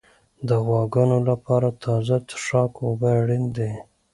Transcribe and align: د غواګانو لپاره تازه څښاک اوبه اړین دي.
د 0.47 0.49
غواګانو 0.65 1.17
لپاره 1.29 1.67
تازه 1.83 2.15
څښاک 2.29 2.73
اوبه 2.85 3.09
اړین 3.19 3.45
دي. 3.57 3.71